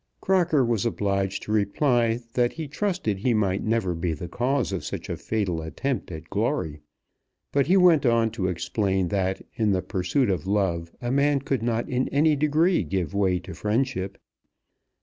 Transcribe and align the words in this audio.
Crocker 0.19 0.65
was 0.65 0.83
obliged 0.83 1.43
to 1.43 1.51
reply 1.51 2.21
that 2.33 2.53
he 2.53 2.67
trusted 2.67 3.19
he 3.19 3.35
might 3.35 3.61
never 3.61 3.93
be 3.93 4.13
the 4.13 4.27
cause 4.27 4.71
of 4.71 4.83
such 4.83 5.09
a 5.11 5.15
fatal 5.15 5.61
attempt 5.61 6.11
at 6.11 6.27
glory; 6.31 6.81
but 7.51 7.67
he 7.67 7.77
went 7.77 8.03
on 8.03 8.31
to 8.31 8.47
explain 8.47 9.09
that 9.09 9.43
in 9.53 9.73
the 9.73 9.81
pursuit 9.83 10.31
of 10.31 10.47
love 10.47 10.91
a 11.03 11.11
man 11.11 11.39
could 11.39 11.61
not 11.61 11.87
in 11.87 12.07
any 12.09 12.35
degree 12.35 12.81
give 12.83 13.13
way 13.13 13.37
to 13.41 13.53
friendship. 13.53 14.17